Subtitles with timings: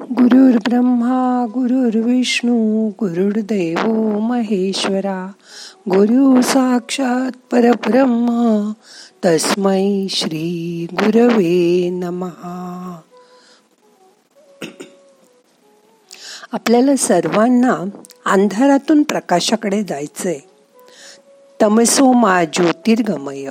[0.00, 3.86] गुरुर् ब्रह्मा गुरुर्विष्णू गुरुर्देव
[4.18, 5.32] महेश्वरा
[5.90, 8.72] गुरु साक्षात परब्रह्म
[9.24, 13.00] तस्मै श्री गुरवे नमहा
[16.52, 20.38] आपल्याला सर्वांना अंधारातून प्रकाशाकडे जायचंय.
[21.62, 23.48] तमसो मा ज्योतिर्गमय.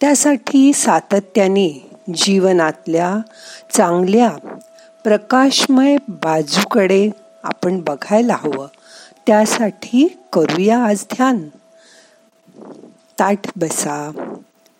[0.00, 3.18] त्यासाठी सातत्याने जीवनातल्या
[3.74, 4.55] चांगल्या
[5.06, 7.10] प्रकाशमय बाजूकडे
[7.42, 8.66] आपण बघायला हवं.
[9.26, 11.48] त्यासाठी करूया आज ध्यान.
[13.18, 14.10] ताठ बसा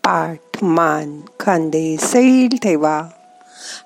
[0.05, 3.03] पाठ मान खांदे सैल ठेवा.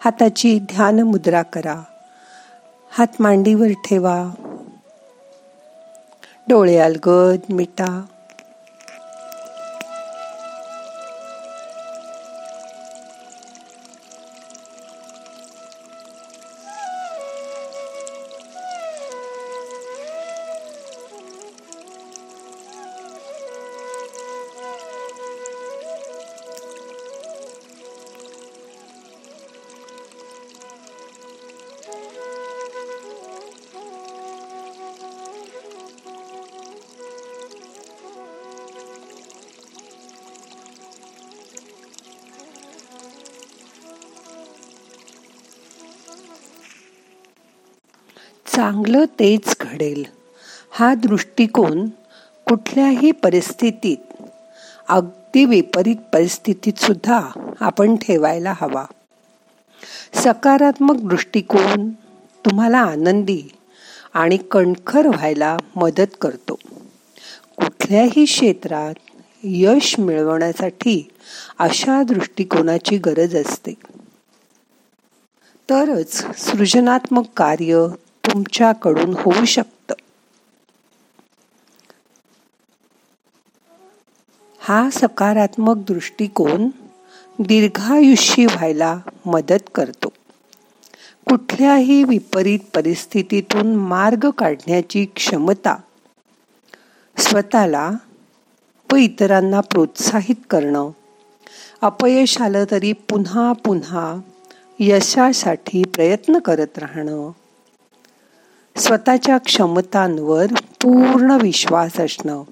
[0.04, 1.80] हाताची ध्यान मुद्रा करा.
[2.90, 4.30] हात मांडीवर ठेवा.
[6.48, 8.02] डोळे अलगद मिटा.
[48.60, 50.04] चांगलं तेच घडेल.
[50.70, 51.86] हा दृष्टिकोन
[52.46, 54.22] कुठल्याही परिस्थितीत
[54.88, 57.20] अगदी विपरीत परिस्थितीत सुद्धा
[57.60, 58.84] आपण ठेवायला हवा.
[60.14, 61.90] सकारात्मक दृष्टिकोन
[62.44, 63.42] तुम्हाला आनंदी
[64.14, 66.54] आणि कणखर व्हायला मदत करतो.
[67.56, 68.94] कुठल्याही क्षेत्रात
[69.42, 71.08] यश मिळवण्यासाठी
[71.58, 73.74] अशा दृष्टिकोनाची गरज असते.
[75.70, 77.86] तरच सृजनात्मक कार्य
[78.32, 79.94] तुमच्याकडून होऊ शकतं.
[84.58, 86.68] हा सकारात्मक दृष्टिकोन
[87.38, 90.08] दीर्घायुष्यी व्हायला मदत करतो.
[91.28, 95.76] कुठल्याही विपरीत परिस्थितीतून मार्ग काढण्याची क्षमता
[97.18, 97.90] स्वतःला
[98.92, 100.90] व इतरांना प्रोत्साहित करणं
[101.80, 104.20] अपयश आलं तरी पुन्हा पुन्हा
[104.78, 107.30] यशासाठी प्रयत्न करत राहणं
[108.76, 110.46] स्वतःच्या क्षमतांवर
[110.82, 112.42] पूर्ण विश्वास असणं.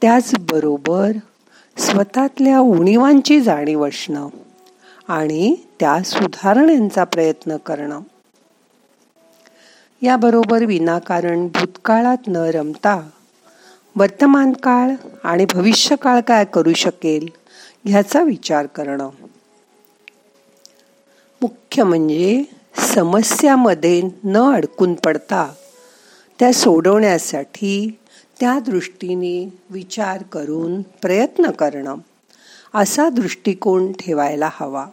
[0.00, 1.12] त्याचबरोबर
[1.76, 4.28] स्वतःतल्या उणीवांची जाणीव असणं
[5.08, 8.00] आणि त्या सुधारण्यांचा प्रयत्न करणं.
[10.02, 13.08] याबरोबर विनाकारण भूतकाळात न रमता
[13.96, 14.90] वर्तमान काळ
[15.24, 17.28] आणि भविष्यकाळ काय करू शकेल
[17.84, 19.08] ह्याचा विचार करणं.
[21.42, 22.42] मुख्य म्हणजे
[22.76, 25.52] समस्यामध्ये न अडकून पडता
[26.38, 27.98] त्या सोडवण्यासाठी
[28.40, 31.94] त्या दृष्टीने विचार करून प्रयत्न करणं
[32.74, 34.86] असा दृष्टिकोन ठेवायला हवा.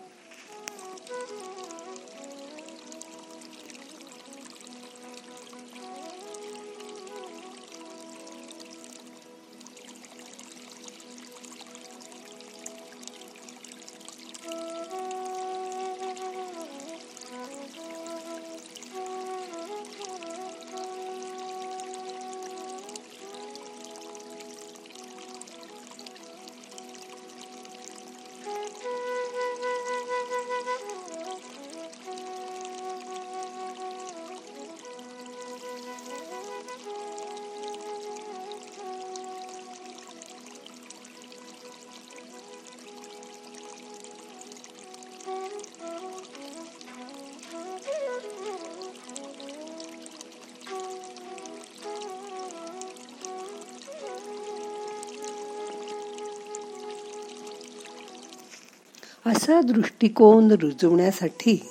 [59.30, 61.70] असा दृष्टिकोन रुजवण्यासाठी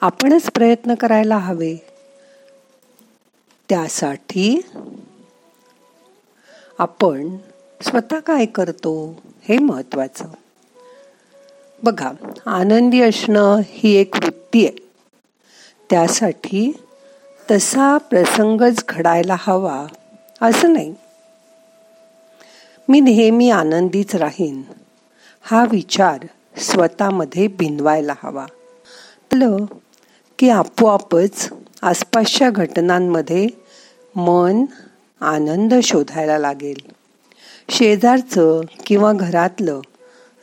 [0.00, 1.76] आपणच प्रयत्न करायला हवे.
[3.68, 4.60] त्यासाठी
[6.78, 7.36] आपण
[7.82, 10.24] स्वतः काय करतो हे महत्वाचं
[11.82, 12.12] बघा
[12.46, 14.90] आनंदी असणं ही एक वृत्ती आहे.
[15.90, 16.72] त्यासाठी
[17.50, 19.86] तसा प्रसंगच घडायला हवा
[20.40, 20.94] असं नाही.
[22.88, 24.62] मी नेहमी आनंदीच राहीन
[25.42, 26.18] हा विचार
[26.58, 28.46] स्वतःमध्ये भिनवायला हवा.
[30.38, 31.48] की आपोआपच
[31.82, 33.46] आसपासच्या घटनांमध्ये
[34.16, 34.64] मन
[35.20, 36.92] आनंद शोधायला लागेल.
[37.70, 39.80] शेजारचं किंवा घरातलं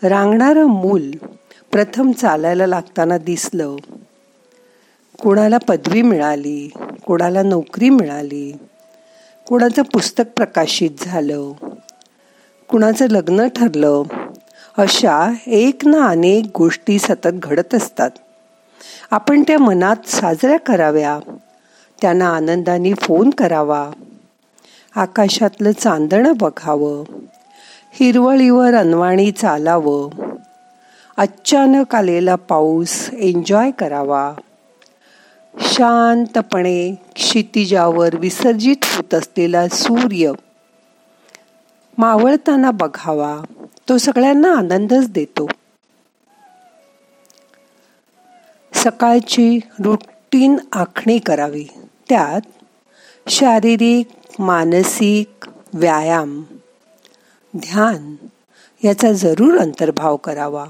[0.04, 1.12] रांगणारं मूल
[1.72, 3.76] प्रथम चालायला लागताना दिसलं.
[5.22, 6.72] कोणाला पदवी मिळाली
[7.06, 8.58] कोणाला नोकरी मिळाली
[9.48, 11.52] कोणाचं पुस्तक प्रकाशित झालं
[12.68, 14.04] कुणाचं लग्न ठरलं
[14.78, 18.10] अशा एक ना अनेक गोष्टी सतत घडत असतात.
[19.12, 21.20] आपण त्या मनात साजऱ्या कराव्या
[22.02, 23.92] त्यांना आनंदाने फोन करावा
[24.96, 27.04] आकाशातलं चांदणं बघावं
[27.94, 30.10] हिरवळीवर अनवाणी चालावं
[31.18, 34.34] अचानक आलेला पाऊस एन्जॉय करावा.
[35.60, 40.32] शांतपणे क्षितिजावर विसर्जित होत असलेला सूर्य
[41.98, 43.61] मावळताना बघावा.
[43.92, 45.48] तो सगळ्यांना आनंदच देतो.
[48.74, 51.66] सकाळची रुटीन आखणी करावी.
[52.10, 52.42] त्यात
[53.28, 54.08] शारीरिक
[54.40, 56.44] मानसिक व्यायाम
[57.58, 58.16] ध्यान
[58.84, 60.66] याचा जरूर अंतर्भाव करावा.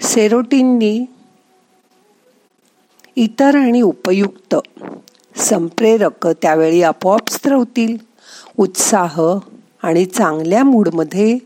[0.00, 1.04] सेरोटीननी
[3.16, 4.54] इतर आणि उपयुक्त
[5.36, 7.96] संप्रेरक त्यावेळी आपोआप स्त्रवतील
[8.58, 9.20] उत्साह
[9.82, 11.38] आणि चांगल्या मूडमध्ये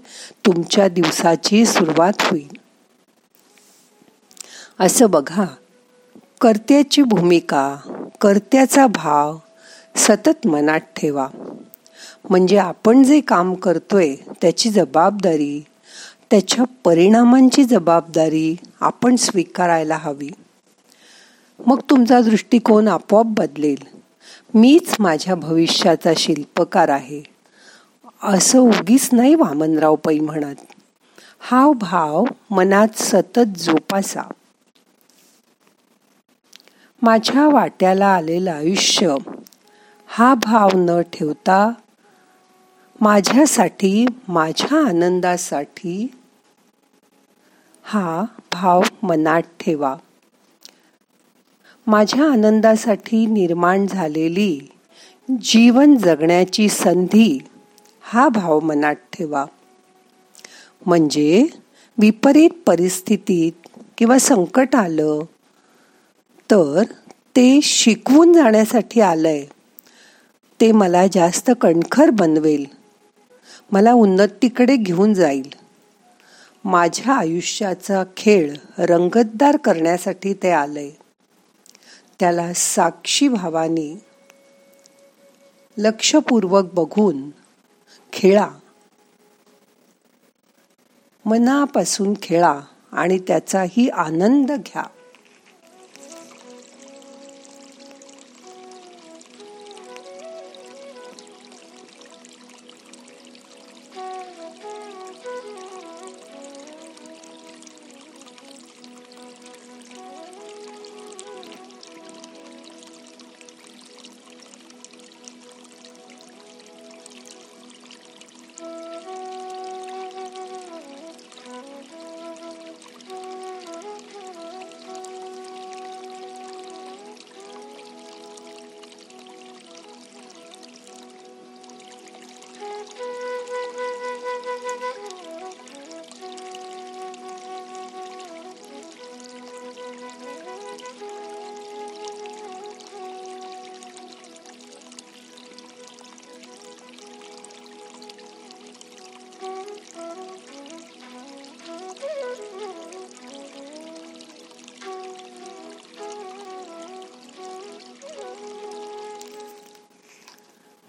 [0.46, 2.56] तुमच्या दिवसाची सुरुवात होईल.
[4.80, 5.44] असं बघा
[6.40, 7.76] कर्त्याची भूमिका
[8.20, 9.38] कर्त्याचा भाव
[9.96, 11.28] सतत मनात ठेवा.
[12.30, 15.64] म्हणजे आपण जे काम करतोय त्याची जबाबदारी
[16.30, 20.30] त्याच्या परिणामांची जबाबदारी आपण स्वीकारायला हवी.
[21.66, 23.84] मग तुमचा दृष्टिकोन आपोआप बदलेल.
[24.54, 27.33] मीच माझ्या भविष्याचा शिल्पकार आहे.
[28.24, 30.54] असं उगीच नाही वामनराव पै म्हणत.
[31.40, 34.22] हा भाव मनात सतत जोपासा.
[37.02, 39.16] माझ्या वाट्याला आलेलं आयुष्य
[40.08, 41.58] हा भाव न ठेवता
[43.00, 46.06] माझ्यासाठी माझ्या आनंदासाठी
[47.84, 49.94] हा भाव मनात ठेवा.
[51.86, 54.58] माझ्या आनंदासाठी निर्माण झालेली
[55.42, 57.38] जीवन जगण्याची संधी
[58.04, 59.44] हा भाव मनात ठेवा.
[60.86, 61.46] म्हणजे
[61.98, 63.68] विपरीत परिस्थितीत
[63.98, 65.20] किंवा संकट आलं
[66.50, 66.82] तर
[67.36, 69.44] ते शिकवून जाण्यासाठी आलंय.
[70.60, 72.64] ते मला जास्त कणखर बनवेल.
[73.72, 75.48] मला उन्नतीकडे घेऊन जाईल.
[76.64, 80.90] माझ्या आयुष्याचा खेळ रंगतदार करण्यासाठी ते आलंय.
[82.20, 83.94] त्याला साक्षी भावाने
[85.76, 87.30] लक्षपूर्वक बघून
[88.24, 88.48] खेळा.
[91.26, 92.60] मनापासून खेळा
[92.92, 94.82] आणि त्याचाही आनंद घ्या.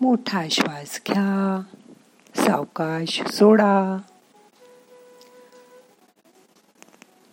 [0.06, 1.62] मोठा श्वास घ्या
[2.36, 3.98] सावकाश सोडा.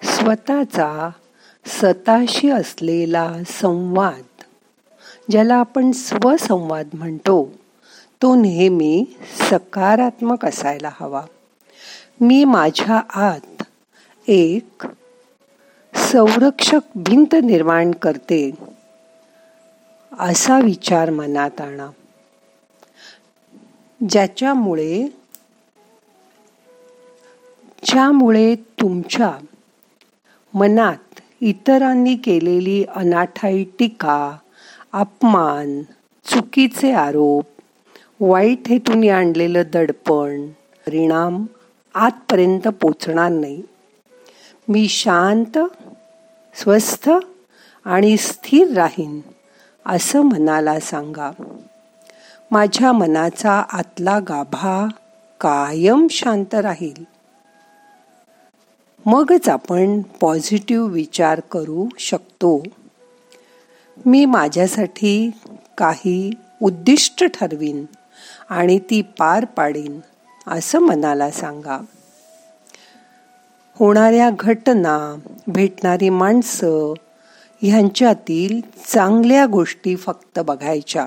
[0.03, 1.11] स्वतःचा
[1.67, 4.43] स्वतःशी असलेला संवाद
[5.31, 7.53] ज्याला आपण स्वसंवाद म्हणतो
[8.23, 9.05] तो नेहमी
[9.51, 11.23] सकारात्मक असायला हवा.
[12.21, 13.63] मी माझ्या आत
[14.29, 14.87] एक
[15.95, 18.51] संरक्षक भिंत निर्माण करते
[20.19, 21.91] असा विचार मनात आणा.
[24.09, 25.09] ज्याच्यामुळे
[27.85, 29.39] ज्यामुळे तुमच्या
[30.55, 34.37] मनात इतरांनी केलेली अनाठाई टीका
[34.93, 35.83] अपमान
[36.25, 37.45] चुकीचे आरोप
[38.21, 40.47] वाईट हेतून आणलेलं दडपण
[40.87, 41.45] परिणाम
[41.95, 43.63] आतपर्यंत पोचणार नाही.
[44.69, 45.59] मी शांत
[46.55, 47.11] स्वस्थ
[47.85, 49.21] आणि स्थिर राहीन
[49.87, 51.31] असं मनाला सांगा.
[52.53, 54.89] माझ्या मनाचा आतला गाभा
[55.41, 57.05] कायम शांत राहील.
[59.07, 62.63] मगच आपण पॉझिटिव्ह विचार करू शकतो.
[64.07, 65.31] मी माझ्यासाठी
[65.79, 66.31] काही
[66.63, 67.85] उद्दिष्ट ठरवीन
[68.49, 70.01] आणि ती पार पाडीन
[70.47, 71.79] असं मनाला सांगा.
[73.75, 75.17] होणाऱ्या घटना
[75.47, 76.95] भेटणारी माणसं
[77.63, 81.07] ह्यांच्यातील चांगल्या गोष्टी फक्त बघायच्या.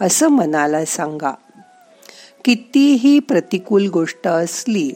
[0.00, 1.34] असं मनाला सांगा.
[2.44, 4.92] कितीही प्रतिकूल गोष्ट असली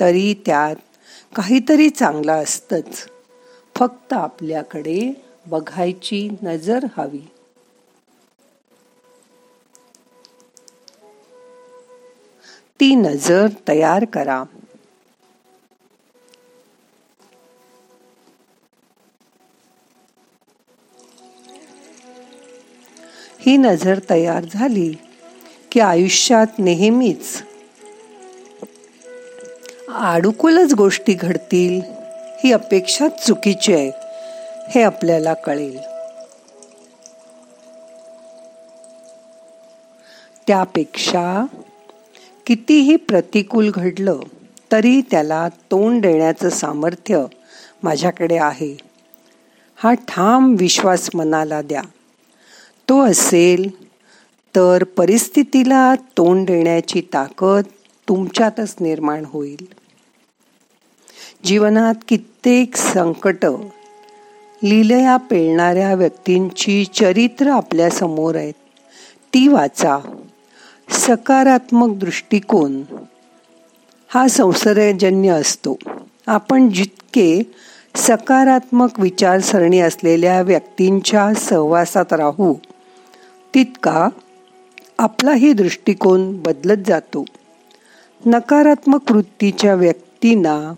[0.00, 0.76] तरी त्यात
[1.34, 3.08] काहीतरी चांगलं असतंच.
[3.74, 7.30] फक्त आपल्याकडे बघायची नजर हवी.
[12.80, 14.44] ती नजर तयार करा.
[23.46, 24.94] ही नजर तयार झाली
[25.72, 27.42] की आयुष्यात नेहमीच
[29.88, 31.80] आडुकुलच गोष्टी घडतील
[32.44, 33.90] ही अपेक्षा चुकीची आहे
[34.68, 35.78] हे आपल्याला कळेल.
[40.46, 41.46] त्यापेक्षा
[42.46, 44.20] कितीही प्रतिकूल घडलं
[44.72, 47.24] तरी त्याला तोंड देण्याचं सामर्थ्य
[47.82, 48.76] माझ्याकडे आहे.
[49.76, 51.82] हा ठाम विश्वास मनाला द्या.
[52.88, 53.70] तो असेल
[54.56, 57.62] तर परिस्थितीला तोंड देण्याची ताकद
[58.08, 59.66] तुमच्यातच निर्माण होईल.
[61.44, 63.46] जीवनात कित्येक संकट
[64.62, 68.52] लिलया पेळणाऱ्या व्यक्तींची चरित्र आपल्यासमोर आहेत.
[69.34, 69.98] ती वाचा.
[70.90, 72.82] सकारात्मक दृष्टिकोन
[74.08, 75.78] हा संसर्गजन्य असतो.
[76.26, 77.42] आपण जितके
[77.96, 82.54] सकारात्मक विचारसरणी असलेल्या व्यक्तींच्या सहवासात राहू
[83.54, 84.08] तितका
[84.98, 87.24] आपलाही दृष्टिकोन बदलत जातो.
[88.26, 90.74] नकारात्मक वृत्तीच्या व्यक्तींना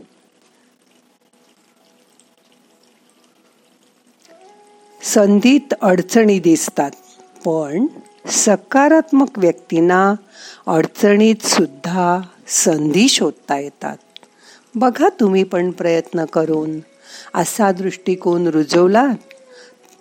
[5.03, 6.91] संधीत अडचणी दिसतात
[7.45, 7.87] पण
[8.31, 10.15] सकारात्मक व्यक्तींना
[10.67, 13.97] अडचणीत सुद्धा संधी शोधता येतात.
[14.75, 16.79] बघा तुम्ही पण प्रयत्न करून
[17.35, 19.07] असा दृष्टिकोन रुजवला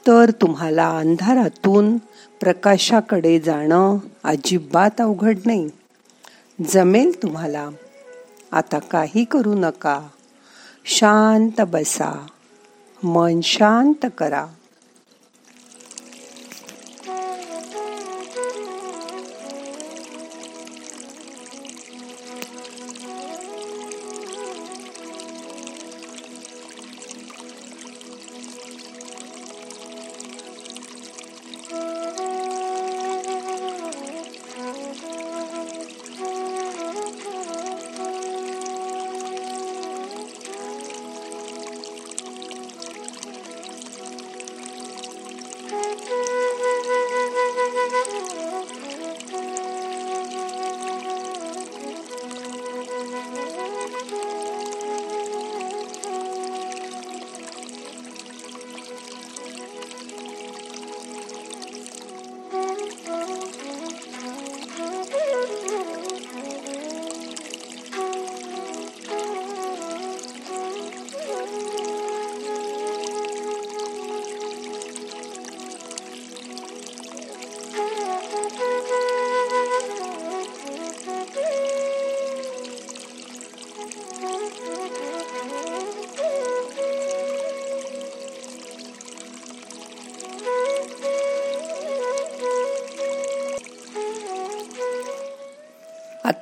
[0.07, 1.97] तर तुम्हाला अंधारातून
[2.39, 5.69] प्रकाशाकडे जाणं अजिबात अवघड नाही.
[6.67, 7.69] जमेल तुम्हाला.
[8.51, 10.01] आता काही करू नका.
[10.85, 12.27] शांत बसा.
[13.03, 14.45] मन शांत करा.